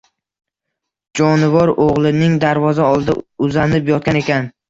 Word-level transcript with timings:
Jonivor 1.19 1.73
o`g`lining 1.83 2.39
darvoza 2.45 2.89
olida 2.95 3.17
uzanib 3.49 3.93
yotgan 3.93 4.21
ekan 4.23 4.51